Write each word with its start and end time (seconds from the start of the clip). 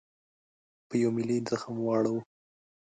په 0.87 0.93
یوه 1.01 1.11
ملي 1.17 1.37
زخم 1.51 1.75
واړاوه. 1.81 2.21